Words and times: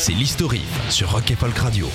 c'est 0.00 0.12
l'historif 0.12 0.62
sur 0.88 1.12
Rock 1.12 1.30
et 1.30 1.36
Folk 1.36 1.58
Radio. 1.58 1.86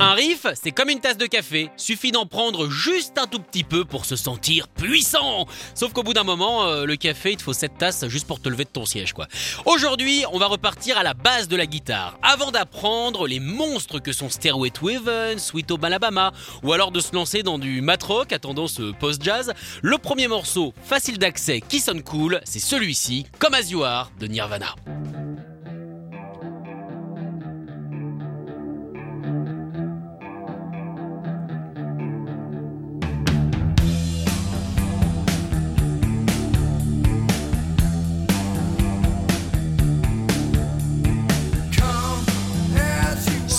Un 0.00 0.14
riff, 0.14 0.46
c'est 0.60 0.72
comme 0.72 0.88
une 0.88 0.98
tasse 0.98 1.16
de 1.16 1.26
café. 1.26 1.70
Suffit 1.76 2.10
d'en 2.10 2.26
prendre 2.26 2.68
juste 2.68 3.18
un 3.18 3.28
tout 3.28 3.38
petit 3.38 3.62
peu 3.62 3.84
pour 3.84 4.04
se 4.04 4.16
sentir 4.16 4.66
puissant. 4.66 5.46
Sauf 5.76 5.92
qu'au 5.92 6.02
bout 6.02 6.12
d'un 6.12 6.24
moment, 6.24 6.66
euh, 6.66 6.86
le 6.86 6.96
café, 6.96 7.30
il 7.30 7.36
te 7.36 7.42
faut 7.44 7.52
cette 7.52 7.78
tasse 7.78 8.08
juste 8.08 8.26
pour 8.26 8.42
te 8.42 8.48
lever 8.48 8.64
de 8.64 8.70
ton 8.70 8.84
siège, 8.84 9.12
quoi. 9.12 9.28
Aujourd'hui, 9.64 10.24
on 10.32 10.40
va 10.40 10.46
repartir 10.46 10.98
à 10.98 11.04
la 11.04 11.14
base 11.14 11.46
de 11.46 11.54
la 11.54 11.66
guitare. 11.66 12.18
Avant 12.20 12.50
d'apprendre 12.50 13.28
les 13.28 13.38
monstres 13.38 14.00
que 14.00 14.12
sont 14.12 14.28
Stairway 14.28 14.70
to 14.70 14.88
Heaven, 14.88 15.38
Sweet 15.38 15.70
Home 15.70 15.84
Alabama, 15.84 16.32
ou 16.64 16.72
alors 16.72 16.90
de 16.90 16.98
se 16.98 17.14
lancer 17.14 17.44
dans 17.44 17.60
du 17.60 17.80
mat 17.80 18.02
rock 18.02 18.32
à 18.32 18.40
tendance 18.40 18.80
post-jazz, 18.98 19.52
le 19.82 19.98
premier 19.98 20.26
morceau 20.26 20.74
facile 20.82 21.16
d'accès 21.16 21.60
qui 21.60 21.78
sonne 21.78 22.02
cool, 22.02 22.40
c'est 22.42 22.58
celui-ci, 22.58 23.24
Comme 23.38 23.54
As 23.54 23.70
de 24.18 24.26
Nirvana. 24.26 24.74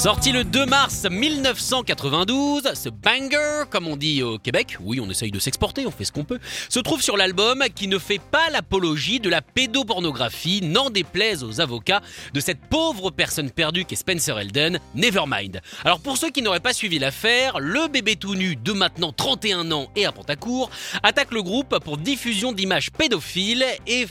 Sorti 0.03 0.33
le 0.33 0.43
2 0.43 0.65
mars 0.65 1.07
1992, 1.09 2.73
ce 2.73 2.89
banger, 2.89 3.63
comme 3.69 3.87
on 3.87 3.95
dit 3.95 4.21
au 4.21 4.37
Québec, 4.37 4.75
oui 4.81 4.99
on 4.99 5.09
essaye 5.09 5.31
de 5.31 5.39
s'exporter, 5.39 5.87
on 5.87 5.91
fait 5.91 6.03
ce 6.03 6.11
qu'on 6.11 6.25
peut, 6.25 6.39
se 6.67 6.81
trouve 6.81 7.01
sur 7.01 7.15
l'album 7.15 7.63
qui 7.73 7.87
ne 7.87 7.97
fait 7.97 8.19
pas 8.19 8.49
l'apologie 8.51 9.21
de 9.21 9.29
la 9.29 9.41
pédopornographie, 9.41 10.59
n'en 10.61 10.89
déplaise 10.89 11.45
aux 11.45 11.61
avocats 11.61 12.01
de 12.33 12.41
cette 12.41 12.59
pauvre 12.69 13.11
personne 13.11 13.49
perdue 13.49 13.85
qu'est 13.85 13.95
Spencer 13.95 14.37
Elden, 14.37 14.77
Nevermind. 14.93 15.61
Alors 15.85 16.01
pour 16.01 16.17
ceux 16.17 16.31
qui 16.31 16.41
n'auraient 16.41 16.59
pas 16.59 16.73
suivi 16.73 16.99
l'affaire, 16.99 17.61
le 17.61 17.87
bébé 17.87 18.17
tout 18.17 18.35
nu 18.35 18.57
de 18.57 18.73
maintenant 18.73 19.13
31 19.13 19.71
ans 19.71 19.87
et 19.95 20.05
à 20.05 20.11
Pantacourt 20.11 20.69
attaque 21.01 21.31
le 21.31 21.43
groupe 21.43 21.79
pour 21.79 21.97
diffusion 21.97 22.51
d'images 22.51 22.91
pédophiles 22.91 23.63
et... 23.87 24.07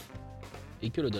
Et 0.80 0.88
que 0.88 1.02
le 1.02 1.10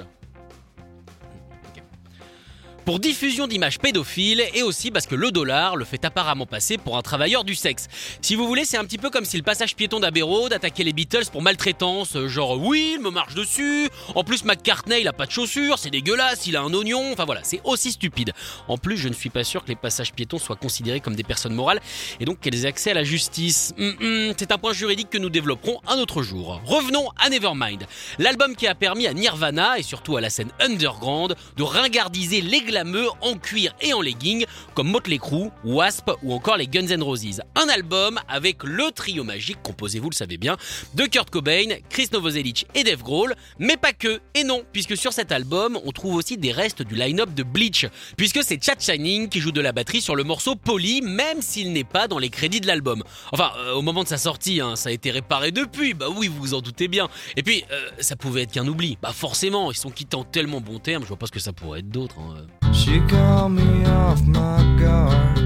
pour 2.84 2.98
diffusion 2.98 3.47
d'images 3.47 3.78
pédophiles 3.78 4.44
et 4.55 4.62
aussi 4.62 4.91
parce 4.91 5.06
que 5.06 5.14
le 5.14 5.30
dollar 5.30 5.77
le 5.77 5.84
fait 5.84 6.05
apparemment 6.05 6.47
passer 6.47 6.78
pour 6.78 6.97
un 6.97 7.02
travailleur 7.02 7.44
du 7.44 7.55
sexe. 7.55 7.88
Si 8.20 8.34
vous 8.34 8.47
voulez, 8.47 8.64
c'est 8.64 8.77
un 8.77 8.84
petit 8.84 8.98
peu 8.98 9.11
comme 9.11 9.25
si 9.25 9.36
le 9.36 9.42
passage 9.42 9.77
piéton 9.77 10.00
d'Abbey 10.00 10.22
Road 10.22 10.52
attaquait 10.52 10.84
les 10.84 10.92
Beatles 10.92 11.27
pour 11.30 11.42
maltraitance, 11.42 12.16
euh, 12.16 12.28
genre 12.28 12.58
oui, 12.58 12.94
il 12.97 13.03
me 13.03 13.10
marche 13.10 13.34
dessus, 13.34 13.88
en 14.14 14.25
plus 14.25 14.44
McCartney 14.44 15.00
il 15.00 15.08
a 15.08 15.12
pas 15.12 15.27
de 15.27 15.30
chaussures, 15.30 15.78
c'est 15.78 15.91
dégueulasse, 15.91 16.47
il 16.47 16.56
a 16.56 16.62
un 16.62 16.72
oignon, 16.75 17.12
enfin 17.12 17.25
voilà, 17.25 17.41
c'est 17.44 17.60
aussi 17.64 17.92
stupide. 17.92 18.32
En 18.69 18.78
plus, 18.78 18.97
je 18.97 19.09
ne 19.09 19.15
suis 19.15 19.31
pas 19.31 19.44
sûr 19.44 19.62
que 19.62 19.69
les 19.69 19.76
passages 19.76 20.12
piétons 20.12 20.38
soient 20.38 20.56
considérés 20.56 21.00
comme 21.00 21.15
des 21.15 21.22
personnes 21.22 21.54
morales 21.54 21.81
et 22.21 22.25
donc 22.25 22.41
qu'elles 22.41 22.65
aient 22.65 22.69
accès 22.69 22.91
à 22.91 22.94
la 22.94 23.04
justice. 23.04 23.75
Hum, 23.78 23.97
hum, 24.00 24.34
c'est 24.37 24.53
un 24.53 24.59
point 24.59 24.72
juridique 24.72 25.10
que 25.10 25.19
nous 25.19 25.31
développerons 25.31 25.81
un 25.87 25.98
autre 25.98 26.22
jour. 26.22 26.60
Revenons 26.65 27.09
à 27.19 27.28
Nevermind, 27.31 27.84
l'album 28.19 28.56
qui 28.56 28.66
a 28.66 28.75
permis 28.75 29.06
à 29.06 29.12
Nirvana 29.12 29.78
et 29.78 29.82
surtout 29.82 30.16
à 30.16 30.21
la 30.21 30.31
scène 30.31 30.50
underground 30.60 31.37
de 31.56 31.62
ringardiser 31.62 32.41
les 32.41 32.60
glameux 32.72 33.09
en 33.21 33.37
cuir 33.37 33.75
et 33.83 33.93
en 33.93 34.00
legging 34.00 34.47
comme 34.75 34.88
Motley 34.88 35.19
Crue, 35.19 35.50
Wasp 35.62 36.10
ou 36.22 36.33
encore 36.33 36.56
les 36.56 36.66
Guns 36.66 36.87
N' 36.88 37.03
Roses. 37.03 37.43
Un 37.55 37.69
album 37.69 38.19
avec 38.28 38.65
le 38.65 38.91
trio 38.93 39.25
magique 39.25 39.62
composé, 39.62 39.99
vous 39.99 40.09
le 40.09 40.15
savez 40.15 40.38
bien, 40.38 40.56
de 40.94 41.05
Kurt 41.05 41.28
Cobain, 41.28 41.69
Chris 41.91 42.09
Novoselic 42.12 42.66
et 42.75 42.83
Dave 42.83 43.03
Grohl, 43.03 43.34
mais 43.59 43.77
pas 43.77 43.93
que. 43.93 44.21
Et 44.34 44.43
non, 44.44 44.62
puisque 44.72 44.97
sur 44.97 45.12
cet 45.12 45.33
album, 45.33 45.78
on 45.84 45.93
trouve 45.93 46.15
aussi 46.15 46.38
des 46.38 46.50
restes 46.50 46.81
du 46.81 46.94
line-up 46.94 47.34
de 47.34 47.43
Bleach, 47.43 47.87
puisque 48.16 48.43
c'est 48.43 48.62
Chad 48.65 48.81
Shining 48.81 49.28
qui 49.28 49.41
joue 49.41 49.53
de 49.53 49.60
la 49.60 49.72
batterie 49.72 50.00
sur 50.00 50.16
le 50.16 50.25
morceau 50.25 50.56
Polly, 50.56 51.03
même 51.03 51.43
s'il 51.43 51.75
n'est 51.75 51.84
pas 51.84 52.09
dans 52.09 52.19
les 52.19 52.31
crédits 52.31 52.62
de 52.62 52.66
l'album. 52.66 53.03
Enfin, 53.33 53.53
euh, 53.59 53.75
au 53.75 53.83
moment 53.83 54.03
de 54.03 54.09
sa 54.09 54.16
sortie, 54.19 54.60
hein, 54.62 54.77
ça 54.77 54.89
a 54.89 54.93
été 54.93 55.10
réparé 55.10 55.50
depuis, 55.50 55.93
bah 55.93 56.06
oui, 56.16 56.28
vous 56.28 56.39
vous 56.41 56.54
en 56.54 56.62
doutez 56.62 56.89
bien. 56.89 57.10
Et 57.37 57.43
puis, 57.43 57.65
euh, 57.71 57.91
ça 57.99 58.16
pouvait 58.16 58.43
être 58.44 58.53
qu'un 58.53 58.66
oubli. 58.66 58.97
Bah 59.03 59.12
forcément, 59.12 59.71
ils 59.71 59.77
sont 59.77 59.91
quittés 59.91 60.16
en 60.16 60.25
tellement 60.25 60.62
bon 60.62 60.78
terme, 60.78 61.03
je 61.03 61.09
vois 61.09 61.19
pas 61.19 61.27
ce 61.27 61.33
que 61.33 61.41
ça 61.41 61.53
pourrait 61.53 61.81
être 61.81 61.91
d'autre. 61.91 62.16
hein. 62.19 62.62
She 62.72 63.00
called 63.09 63.53
me 63.53 63.84
off 63.87 64.22
my 64.27 64.77
guard, 64.78 65.38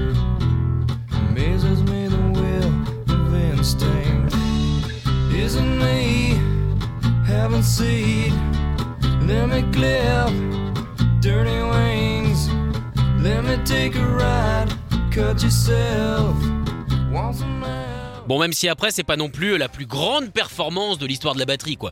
amazes 1.29 1.83
me 1.83 2.07
the 2.07 2.17
will 2.39 2.73
of 3.13 3.35
instinct. 3.51 4.35
Isn't 5.33 5.77
me? 5.79 6.39
Having 7.25 7.63
seed? 7.63 8.33
Let 9.27 9.49
me 9.49 9.61
clip 9.71 10.33
dirty 11.21 11.61
wings. 11.61 12.49
Let 13.21 13.43
me 13.43 13.57
take 13.65 13.95
a 13.95 14.05
ride. 14.05 14.73
Cut 15.11 15.41
yourself. 15.41 16.35
Bon, 18.27 18.39
même 18.39 18.51
si 18.51 18.67
après, 18.67 18.91
c'est 18.91 19.03
pas 19.03 19.15
non 19.15 19.29
plus 19.29 19.57
la 19.57 19.69
plus 19.69 19.85
grande 19.85 20.31
performance 20.31 20.97
de 20.97 21.05
l'histoire 21.05 21.33
de 21.33 21.39
la 21.39 21.45
batterie, 21.45 21.77
quoi. 21.77 21.91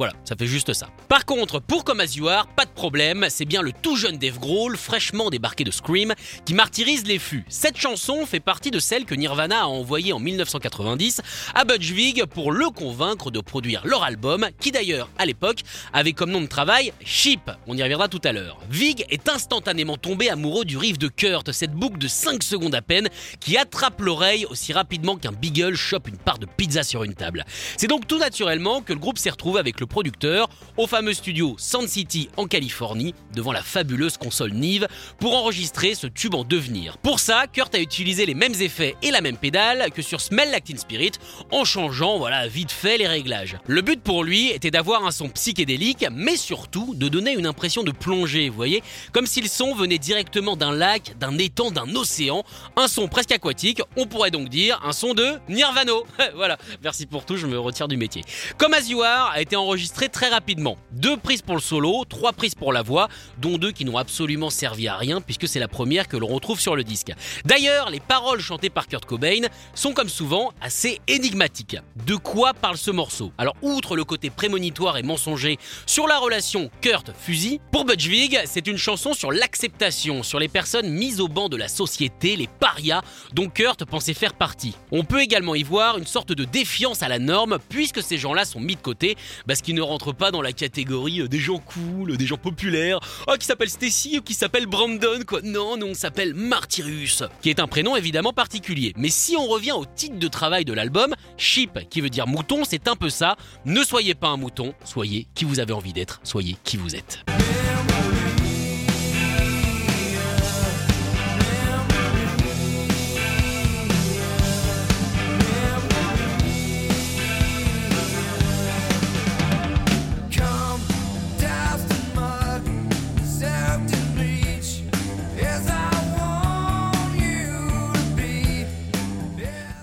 Voilà, 0.00 0.14
ça 0.24 0.34
fait 0.34 0.46
juste 0.46 0.72
ça. 0.72 0.88
Par 1.10 1.26
contre, 1.26 1.60
pour 1.60 1.84
Comme 1.84 2.00
As 2.00 2.16
pas 2.56 2.64
de 2.64 2.70
problème, 2.70 3.26
c'est 3.28 3.44
bien 3.44 3.60
le 3.60 3.70
tout 3.70 3.96
jeune 3.96 4.16
Dave 4.16 4.38
Grohl, 4.38 4.78
fraîchement 4.78 5.28
débarqué 5.28 5.62
de 5.62 5.70
Scream, 5.70 6.14
qui 6.46 6.54
martyrise 6.54 7.04
les 7.04 7.18
fûts. 7.18 7.44
Cette 7.50 7.76
chanson 7.76 8.24
fait 8.24 8.40
partie 8.40 8.70
de 8.70 8.78
celle 8.78 9.04
que 9.04 9.14
Nirvana 9.14 9.60
a 9.60 9.66
envoyée 9.66 10.14
en 10.14 10.18
1990 10.18 11.20
à 11.54 11.66
Butch 11.66 11.90
Vig 11.90 12.24
pour 12.24 12.50
le 12.50 12.70
convaincre 12.70 13.30
de 13.30 13.40
produire 13.40 13.82
leur 13.84 14.02
album, 14.02 14.48
qui 14.58 14.72
d'ailleurs, 14.72 15.10
à 15.18 15.26
l'époque, 15.26 15.64
avait 15.92 16.14
comme 16.14 16.30
nom 16.30 16.40
de 16.40 16.46
travail 16.46 16.94
Sheep. 17.04 17.50
On 17.66 17.76
y 17.76 17.82
reviendra 17.82 18.08
tout 18.08 18.22
à 18.24 18.32
l'heure. 18.32 18.58
Vig 18.70 19.04
est 19.10 19.28
instantanément 19.28 19.98
tombé 19.98 20.30
amoureux 20.30 20.64
du 20.64 20.78
riff 20.78 20.98
de 20.98 21.08
Kurt, 21.08 21.52
cette 21.52 21.72
boucle 21.72 21.98
de 21.98 22.08
5 22.08 22.42
secondes 22.42 22.74
à 22.74 22.80
peine, 22.80 23.10
qui 23.38 23.58
attrape 23.58 24.00
l'oreille 24.00 24.46
aussi 24.46 24.72
rapidement 24.72 25.16
qu'un 25.16 25.32
beagle 25.32 25.74
chope 25.74 26.08
une 26.08 26.16
part 26.16 26.38
de 26.38 26.46
pizza 26.46 26.84
sur 26.84 27.04
une 27.04 27.12
table. 27.12 27.44
C'est 27.76 27.86
donc 27.86 28.06
tout 28.06 28.18
naturellement 28.18 28.80
que 28.80 28.94
le 28.94 28.98
groupe 28.98 29.18
s'est 29.18 29.28
retrouvé 29.28 29.60
avec 29.60 29.78
le 29.78 29.89
producteur 29.90 30.48
au 30.78 30.86
fameux 30.86 31.12
studio 31.12 31.56
Sound 31.58 31.88
City 31.88 32.30
en 32.38 32.46
Californie, 32.46 33.14
devant 33.34 33.52
la 33.52 33.62
fabuleuse 33.62 34.16
console 34.16 34.52
Nive, 34.52 34.88
pour 35.18 35.36
enregistrer 35.36 35.94
ce 35.94 36.06
tube 36.06 36.34
en 36.34 36.44
devenir. 36.44 36.96
Pour 36.98 37.20
ça, 37.20 37.44
Kurt 37.52 37.74
a 37.74 37.80
utilisé 37.80 38.24
les 38.24 38.34
mêmes 38.34 38.54
effets 38.60 38.96
et 39.02 39.10
la 39.10 39.20
même 39.20 39.36
pédale 39.36 39.90
que 39.90 40.00
sur 40.00 40.20
Smell 40.20 40.50
Like 40.50 40.78
Spirit, 40.78 41.12
en 41.50 41.64
changeant 41.64 42.18
voilà 42.18 42.46
vite 42.46 42.70
fait 42.70 42.96
les 42.96 43.08
réglages. 43.08 43.56
Le 43.66 43.82
but 43.82 44.00
pour 44.00 44.22
lui 44.22 44.50
était 44.50 44.70
d'avoir 44.70 45.04
un 45.04 45.10
son 45.10 45.28
psychédélique, 45.28 46.06
mais 46.12 46.36
surtout 46.36 46.94
de 46.94 47.08
donner 47.08 47.32
une 47.32 47.46
impression 47.46 47.82
de 47.82 47.90
plongée, 47.90 48.48
vous 48.48 48.56
voyez, 48.56 48.82
comme 49.12 49.26
si 49.26 49.40
le 49.40 49.48
son 49.48 49.74
venait 49.74 49.98
directement 49.98 50.56
d'un 50.56 50.72
lac, 50.72 51.18
d'un 51.18 51.36
étang, 51.36 51.72
d'un 51.72 51.94
océan, 51.96 52.44
un 52.76 52.86
son 52.86 53.08
presque 53.08 53.32
aquatique, 53.32 53.82
on 53.96 54.06
pourrait 54.06 54.30
donc 54.30 54.48
dire 54.48 54.80
un 54.84 54.92
son 54.92 55.14
de 55.14 55.32
Nirvano. 55.48 56.04
voilà, 56.36 56.58
merci 56.82 57.06
pour 57.06 57.24
tout, 57.26 57.36
je 57.36 57.48
me 57.48 57.58
retire 57.58 57.88
du 57.88 57.96
métier. 57.96 58.22
Comme 58.56 58.72
As 58.72 58.88
You 58.88 59.02
Are 59.02 59.30
a 59.32 59.40
été 59.40 59.56
enregistré 59.56 59.69
très 60.12 60.28
rapidement. 60.28 60.76
Deux 60.92 61.16
prises 61.16 61.42
pour 61.42 61.54
le 61.54 61.60
solo, 61.60 62.04
trois 62.08 62.32
prises 62.32 62.54
pour 62.54 62.72
la 62.72 62.82
voix, 62.82 63.08
dont 63.38 63.58
deux 63.58 63.72
qui 63.72 63.84
n'ont 63.84 63.96
absolument 63.96 64.50
servi 64.50 64.88
à 64.88 64.96
rien 64.96 65.20
puisque 65.20 65.48
c'est 65.48 65.58
la 65.58 65.68
première 65.68 66.08
que 66.08 66.16
l'on 66.16 66.28
retrouve 66.28 66.60
sur 66.60 66.76
le 66.76 66.84
disque. 66.84 67.12
D'ailleurs, 67.44 67.90
les 67.90 68.00
paroles 68.00 68.40
chantées 68.40 68.70
par 68.70 68.86
Kurt 68.86 69.04
Cobain 69.04 69.42
sont 69.74 69.92
comme 69.92 70.08
souvent 70.08 70.52
assez 70.60 71.00
énigmatiques. 71.08 71.76
De 72.06 72.16
quoi 72.16 72.54
parle 72.54 72.76
ce 72.76 72.90
morceau? 72.90 73.32
Alors, 73.38 73.56
outre 73.62 73.96
le 73.96 74.04
côté 74.04 74.30
prémonitoire 74.30 74.96
et 74.96 75.02
mensonger 75.02 75.58
sur 75.86 76.06
la 76.06 76.18
relation 76.18 76.70
Kurt-Fusil, 76.80 77.60
pour 77.72 77.84
Butch 77.84 78.06
Vig, 78.06 78.40
c'est 78.46 78.66
une 78.66 78.76
chanson 78.76 79.14
sur 79.14 79.32
l'acceptation, 79.32 80.22
sur 80.22 80.38
les 80.38 80.48
personnes 80.48 80.90
mises 80.90 81.20
au 81.20 81.28
banc 81.28 81.48
de 81.48 81.56
la 81.56 81.68
société, 81.68 82.36
les 82.36 82.48
parias, 82.48 83.02
dont 83.32 83.48
Kurt 83.48 83.84
pensait 83.84 84.14
faire 84.14 84.34
partie. 84.34 84.74
On 84.90 85.04
peut 85.04 85.20
également 85.20 85.54
y 85.54 85.62
voir 85.62 85.98
une 85.98 86.06
sorte 86.06 86.32
de 86.32 86.44
défiance 86.44 87.02
à 87.02 87.08
la 87.08 87.18
norme 87.18 87.58
puisque 87.68 88.02
ces 88.02 88.18
gens-là 88.18 88.44
sont 88.44 88.60
mis 88.60 88.76
de 88.76 88.80
côté, 88.80 89.16
bah, 89.46 89.54
parce 89.60 89.66
qu'ils 89.66 89.74
ne 89.74 89.82
rentrent 89.82 90.14
pas 90.14 90.30
dans 90.30 90.40
la 90.40 90.54
catégorie 90.54 91.20
euh, 91.20 91.28
des 91.28 91.38
gens 91.38 91.58
cool, 91.58 92.16
des 92.16 92.24
gens 92.24 92.38
populaires, 92.38 92.98
oh, 93.28 93.34
qui 93.38 93.44
s'appelle 93.44 93.68
Stacy 93.68 94.16
ou 94.16 94.22
qui 94.22 94.32
s'appelle 94.32 94.64
Brandon, 94.64 95.20
quoi. 95.26 95.42
Non, 95.42 95.76
non, 95.76 95.88
on 95.88 95.94
s'appelle 95.94 96.32
Martyrus, 96.32 97.24
qui 97.42 97.50
est 97.50 97.60
un 97.60 97.66
prénom 97.66 97.94
évidemment 97.94 98.32
particulier. 98.32 98.94
Mais 98.96 99.10
si 99.10 99.36
on 99.36 99.46
revient 99.46 99.72
au 99.72 99.84
titre 99.84 100.18
de 100.18 100.28
travail 100.28 100.64
de 100.64 100.72
l'album, 100.72 101.14
Sheep, 101.36 101.90
qui 101.90 102.00
veut 102.00 102.08
dire 102.08 102.26
mouton, 102.26 102.62
c'est 102.64 102.88
un 102.88 102.96
peu 102.96 103.10
ça. 103.10 103.36
Ne 103.66 103.84
soyez 103.84 104.14
pas 104.14 104.28
un 104.28 104.38
mouton, 104.38 104.72
soyez 104.82 105.26
qui 105.34 105.44
vous 105.44 105.60
avez 105.60 105.74
envie 105.74 105.92
d'être, 105.92 106.20
soyez 106.24 106.56
qui 106.64 106.78
vous 106.78 106.96
êtes. 106.96 107.22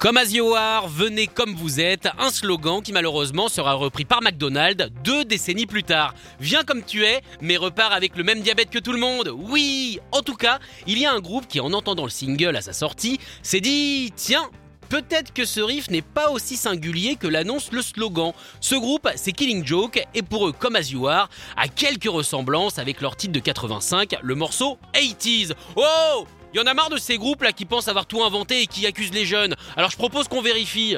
Comme 0.07 0.15
as 0.15 0.31
you 0.31 0.55
are, 0.55 0.87
venez 0.87 1.27
comme 1.27 1.53
vous 1.53 1.81
êtes, 1.81 2.07
un 2.17 2.29
slogan 2.29 2.81
qui 2.81 2.93
malheureusement 2.93 3.49
sera 3.49 3.73
repris 3.73 4.05
par 4.05 4.21
McDonald's 4.21 4.87
deux 5.03 5.25
décennies 5.25 5.65
plus 5.65 5.83
tard. 5.83 6.13
Viens 6.39 6.63
comme 6.63 6.81
tu 6.81 7.03
es, 7.03 7.21
mais 7.41 7.57
repars 7.57 7.91
avec 7.91 8.15
le 8.15 8.23
même 8.23 8.39
diabète 8.39 8.69
que 8.69 8.79
tout 8.79 8.93
le 8.93 8.99
monde. 8.99 9.33
Oui 9.35 9.99
En 10.13 10.21
tout 10.21 10.37
cas, 10.37 10.59
il 10.87 10.97
y 10.97 11.05
a 11.05 11.11
un 11.11 11.19
groupe 11.19 11.45
qui 11.45 11.59
en 11.59 11.73
entendant 11.73 12.05
le 12.05 12.09
single 12.09 12.55
à 12.55 12.61
sa 12.61 12.71
sortie, 12.71 13.19
s'est 13.43 13.59
dit 13.59 14.13
tiens, 14.15 14.49
Peut-être 14.87 15.33
que 15.33 15.43
ce 15.43 15.59
riff 15.59 15.89
n'est 15.89 16.01
pas 16.01 16.31
aussi 16.31 16.55
singulier 16.55 17.17
que 17.17 17.27
l'annonce 17.27 17.73
le 17.73 17.81
slogan. 17.81 18.31
Ce 18.61 18.75
groupe, 18.75 19.09
c'est 19.17 19.33
Killing 19.33 19.65
Joke, 19.65 20.01
et 20.13 20.21
pour 20.21 20.47
eux, 20.47 20.53
comme 20.53 20.77
As 20.77 20.91
You 20.91 21.09
Are, 21.09 21.29
a 21.57 21.67
quelques 21.67 22.09
ressemblances 22.09 22.79
avec 22.79 23.01
leur 23.01 23.17
titre 23.17 23.33
de 23.33 23.39
85, 23.41 24.15
le 24.23 24.35
morceau 24.35 24.77
80s. 24.93 25.51
Oh 25.75 26.25
Il 26.53 26.57
y 26.57 26.63
en 26.63 26.65
a 26.65 26.73
marre 26.73 26.89
de 26.89 26.97
ces 26.97 27.17
groupes 27.17 27.43
là 27.43 27.51
qui 27.51 27.65
pensent 27.65 27.87
avoir 27.87 28.05
tout 28.05 28.23
inventé 28.23 28.61
et 28.61 28.67
qui 28.67 28.85
accusent 28.85 29.13
les 29.13 29.25
jeunes. 29.25 29.55
Alors 29.75 29.91
je 29.91 29.97
propose 29.97 30.27
qu'on 30.27 30.41
vérifie. 30.41 30.95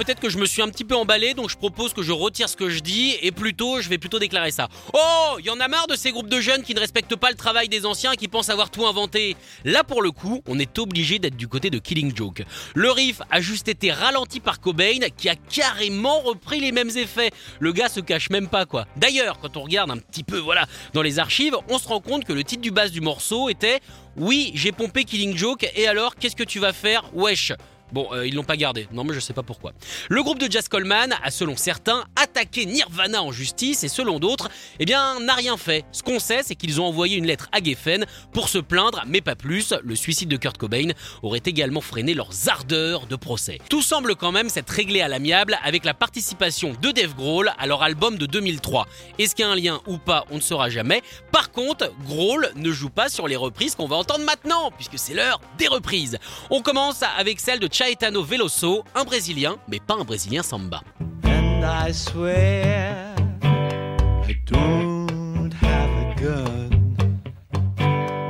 Peut-être 0.00 0.20
que 0.20 0.30
je 0.30 0.38
me 0.38 0.46
suis 0.46 0.62
un 0.62 0.68
petit 0.68 0.84
peu 0.84 0.96
emballé, 0.96 1.34
donc 1.34 1.50
je 1.50 1.58
propose 1.58 1.92
que 1.92 2.00
je 2.00 2.10
retire 2.10 2.48
ce 2.48 2.56
que 2.56 2.70
je 2.70 2.80
dis 2.80 3.16
et 3.20 3.32
plutôt, 3.32 3.82
je 3.82 3.88
vais 3.90 3.98
plutôt 3.98 4.18
déclarer 4.18 4.50
ça. 4.50 4.68
Oh, 4.94 5.36
il 5.38 5.44
y 5.44 5.50
en 5.50 5.60
a 5.60 5.68
marre 5.68 5.88
de 5.88 5.94
ces 5.94 6.10
groupes 6.10 6.30
de 6.30 6.40
jeunes 6.40 6.62
qui 6.62 6.74
ne 6.74 6.80
respectent 6.80 7.16
pas 7.16 7.28
le 7.28 7.36
travail 7.36 7.68
des 7.68 7.84
anciens 7.84 8.12
et 8.12 8.16
qui 8.16 8.26
pensent 8.26 8.48
avoir 8.48 8.70
tout 8.70 8.86
inventé. 8.86 9.36
Là, 9.66 9.84
pour 9.84 10.00
le 10.00 10.10
coup, 10.10 10.40
on 10.48 10.58
est 10.58 10.78
obligé 10.78 11.18
d'être 11.18 11.36
du 11.36 11.48
côté 11.48 11.68
de 11.68 11.78
Killing 11.78 12.16
Joke. 12.16 12.44
Le 12.74 12.90
riff 12.90 13.20
a 13.30 13.42
juste 13.42 13.68
été 13.68 13.92
ralenti 13.92 14.40
par 14.40 14.60
Cobain, 14.60 15.00
qui 15.18 15.28
a 15.28 15.34
carrément 15.34 16.20
repris 16.20 16.60
les 16.60 16.72
mêmes 16.72 16.96
effets. 16.96 17.30
Le 17.58 17.72
gars 17.74 17.90
se 17.90 18.00
cache 18.00 18.30
même 18.30 18.48
pas, 18.48 18.64
quoi. 18.64 18.86
D'ailleurs, 18.96 19.38
quand 19.38 19.58
on 19.58 19.64
regarde 19.64 19.90
un 19.90 19.98
petit 19.98 20.24
peu, 20.24 20.38
voilà, 20.38 20.66
dans 20.94 21.02
les 21.02 21.18
archives, 21.18 21.56
on 21.68 21.78
se 21.78 21.88
rend 21.88 22.00
compte 22.00 22.24
que 22.24 22.32
le 22.32 22.42
titre 22.42 22.62
du 22.62 22.70
basse 22.70 22.90
du 22.90 23.02
morceau 23.02 23.50
était 23.50 23.80
Oui, 24.16 24.50
j'ai 24.54 24.72
pompé 24.72 25.04
Killing 25.04 25.36
Joke, 25.36 25.70
et 25.76 25.86
alors, 25.86 26.16
qu'est-ce 26.16 26.36
que 26.36 26.44
tu 26.44 26.58
vas 26.58 26.72
faire 26.72 27.04
Wesh? 27.12 27.52
Bon, 27.92 28.08
euh, 28.12 28.26
ils 28.26 28.34
l'ont 28.34 28.44
pas 28.44 28.56
gardé. 28.56 28.88
Non, 28.92 29.04
mais 29.04 29.14
je 29.14 29.20
sais 29.20 29.32
pas 29.32 29.42
pourquoi. 29.42 29.72
Le 30.08 30.22
groupe 30.22 30.38
de 30.38 30.50
Jazz 30.50 30.68
Coleman 30.68 31.14
a, 31.22 31.30
selon 31.30 31.56
certains, 31.56 32.04
attaqué 32.16 32.66
Nirvana 32.66 33.22
en 33.22 33.32
justice 33.32 33.84
et 33.84 33.88
selon 33.88 34.18
d'autres, 34.18 34.48
eh 34.78 34.84
bien, 34.84 35.20
n'a 35.20 35.34
rien 35.34 35.56
fait. 35.56 35.84
Ce 35.92 36.02
qu'on 36.02 36.18
sait, 36.18 36.42
c'est 36.44 36.54
qu'ils 36.54 36.80
ont 36.80 36.86
envoyé 36.86 37.16
une 37.16 37.26
lettre 37.26 37.48
à 37.52 37.62
Geffen 37.62 38.06
pour 38.32 38.48
se 38.48 38.58
plaindre, 38.58 39.02
mais 39.06 39.20
pas 39.20 39.36
plus. 39.36 39.74
Le 39.82 39.96
suicide 39.96 40.28
de 40.28 40.36
Kurt 40.36 40.58
Cobain 40.58 40.90
aurait 41.22 41.42
également 41.44 41.80
freiné 41.80 42.14
leurs 42.14 42.48
ardeurs 42.48 43.06
de 43.06 43.16
procès. 43.16 43.58
Tout 43.68 43.82
semble 43.82 44.16
quand 44.16 44.32
même 44.32 44.48
s'être 44.48 44.70
réglé 44.70 45.00
à 45.00 45.08
l'amiable 45.08 45.58
avec 45.62 45.84
la 45.84 45.94
participation 45.94 46.74
de 46.80 46.90
Dave 46.90 47.14
Grohl 47.14 47.52
à 47.58 47.66
leur 47.66 47.82
album 47.82 48.16
de 48.18 48.26
2003. 48.26 48.86
Est-ce 49.18 49.34
qu'il 49.34 49.44
y 49.44 49.48
a 49.48 49.50
un 49.50 49.56
lien 49.56 49.80
ou 49.86 49.98
pas, 49.98 50.24
on 50.30 50.36
ne 50.36 50.40
saura 50.40 50.70
jamais. 50.70 51.02
Par 51.32 51.50
contre, 51.50 51.92
Grohl 52.06 52.50
ne 52.56 52.70
joue 52.70 52.90
pas 52.90 53.08
sur 53.08 53.28
les 53.28 53.36
reprises 53.36 53.74
qu'on 53.74 53.86
va 53.86 53.96
entendre 53.96 54.24
maintenant, 54.24 54.70
puisque 54.70 54.98
c'est 54.98 55.14
l'heure 55.14 55.40
des 55.58 55.68
reprises. 55.68 56.18
On 56.50 56.62
commence 56.62 57.02
avec 57.18 57.40
celle 57.40 57.58
de 57.58 57.66
Caetano 57.80 58.22
Veloso, 58.22 58.84
un 58.94 59.04
Brésilien, 59.04 59.56
mais 59.66 59.80
pas 59.80 59.94
un 59.94 60.04
Brésilien 60.04 60.42
samba. 60.42 60.82
And 61.24 61.64
I 61.64 61.90
swear 61.94 63.14
I 63.42 64.36
don't 64.44 65.50
have 65.62 65.88
a 65.88 66.14
gun. 66.20 66.94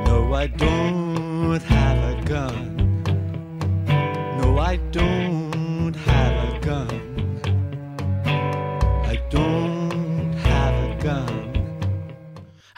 No, 0.05 0.33
I 0.33 0.47
don't 0.47 1.61
have 1.63 1.97
a 1.97 2.21
gun. 2.23 3.03
No, 4.39 4.57
I 4.57 4.77
don't 4.93 5.40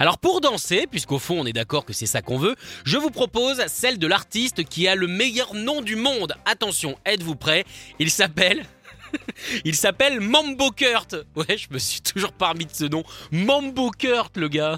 Alors 0.03 0.17
pour 0.17 0.41
danser, 0.41 0.85
puisqu'au 0.85 1.17
fond 1.17 1.39
on 1.39 1.45
est 1.45 1.53
d'accord 1.53 1.85
que 1.85 1.93
c'est 1.93 2.07
ça 2.07 2.21
qu'on 2.21 2.37
veut, 2.37 2.57
je 2.83 2.97
vous 2.97 3.09
propose 3.09 3.65
celle 3.67 3.97
de 3.97 4.05
l'artiste 4.05 4.65
qui 4.65 4.85
a 4.85 4.95
le 4.95 5.07
meilleur 5.07 5.53
nom 5.53 5.79
du 5.79 5.95
monde. 5.95 6.35
Attention, 6.43 6.97
êtes-vous 7.05 7.37
prêts 7.37 7.63
Il 7.99 8.11
s'appelle... 8.11 8.65
Il 9.63 9.75
s'appelle 9.75 10.19
Mambo 10.19 10.71
Kurt. 10.71 11.15
Ouais, 11.37 11.57
je 11.57 11.67
me 11.71 11.79
suis 11.79 12.01
toujours 12.01 12.33
parmi 12.33 12.65
de 12.65 12.73
ce 12.73 12.83
nom. 12.83 13.05
Mambo 13.31 13.91
Kurt, 13.91 14.35
le 14.35 14.49
gars. 14.49 14.77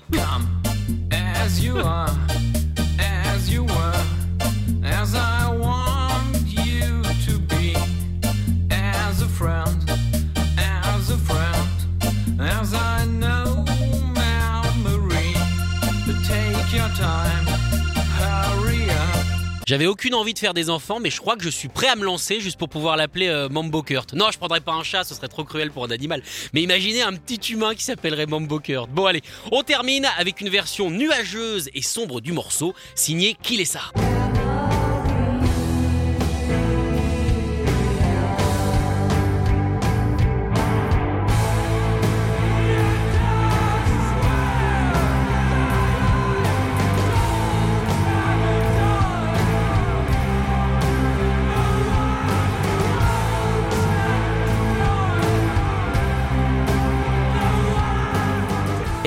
J'avais 19.65 19.87
aucune 19.87 20.13
envie 20.13 20.35
de 20.35 20.39
faire 20.39 20.53
des 20.53 20.69
enfants, 20.69 20.99
mais 20.99 21.09
je 21.09 21.19
crois 21.19 21.35
que 21.35 21.43
je 21.43 21.49
suis 21.49 21.69
prêt 21.69 21.87
à 21.87 21.95
me 21.95 22.03
lancer 22.03 22.39
juste 22.39 22.59
pour 22.59 22.69
pouvoir 22.69 22.97
l'appeler 22.97 23.29
euh, 23.29 23.49
Mambo 23.49 23.81
Kurt. 23.81 24.13
Non, 24.13 24.29
je 24.31 24.37
prendrais 24.37 24.61
pas 24.61 24.73
un 24.73 24.83
chat, 24.83 25.03
ce 25.03 25.15
serait 25.15 25.27
trop 25.27 25.43
cruel 25.43 25.71
pour 25.71 25.83
un 25.85 25.89
animal. 25.89 26.21
Mais 26.53 26.61
imaginez 26.61 27.01
un 27.01 27.13
petit 27.13 27.51
humain 27.51 27.73
qui 27.73 27.83
s'appellerait 27.83 28.27
Mambo 28.27 28.59
Kurt. 28.59 28.91
Bon 28.91 29.05
allez, 29.05 29.23
on 29.51 29.63
termine 29.63 30.07
avec 30.19 30.39
une 30.39 30.49
version 30.49 30.91
nuageuse 30.91 31.71
et 31.73 31.81
sombre 31.81 32.21
du 32.21 32.31
morceau, 32.31 32.75
signé 32.93 33.35
Qui 33.41 33.57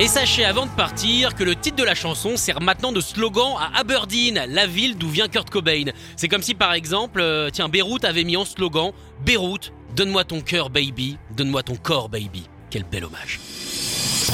Et 0.01 0.07
sachez 0.07 0.45
avant 0.45 0.65
de 0.65 0.71
partir 0.71 1.35
que 1.35 1.43
le 1.43 1.57
titre 1.57 1.75
de 1.75 1.83
la 1.83 1.93
chanson 1.93 2.37
sert 2.37 2.61
maintenant 2.61 2.93
de 2.93 3.01
slogan 3.01 3.55
à 3.59 3.79
Aberdeen, 3.79 4.45
la 4.47 4.65
ville 4.65 4.97
d'où 4.97 5.09
vient 5.09 5.27
Kurt 5.27 5.49
Cobain. 5.49 5.91
C'est 6.15 6.29
comme 6.29 6.41
si 6.41 6.55
par 6.55 6.71
exemple, 6.71 7.19
euh, 7.19 7.49
tiens, 7.49 7.67
Beyrouth 7.67 8.05
avait 8.05 8.23
mis 8.23 8.37
en 8.37 8.45
slogan 8.45 8.93
Beyrouth, 9.25 9.73
donne-moi 9.97 10.23
ton 10.23 10.39
cœur 10.39 10.69
baby, 10.69 11.17
donne-moi 11.35 11.63
ton 11.63 11.75
corps 11.75 12.07
baby. 12.07 12.47
Quel 12.69 12.85
bel 12.85 13.03
hommage. 13.03 13.41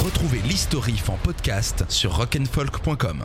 Retrouvez 0.04 0.38
l'historif 0.48 1.10
en 1.10 1.16
podcast 1.16 1.84
sur 1.88 2.12
rock'n'folk.com. 2.16 3.24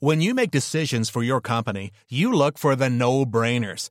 When 0.00 0.22
you 0.22 0.32
make 0.34 0.50
decisions 0.50 1.10
for 1.10 1.22
your 1.22 1.42
company, 1.42 1.90
you 2.10 2.32
look 2.32 2.58
for 2.58 2.76
the 2.76 2.88
no-brainers. 2.88 3.90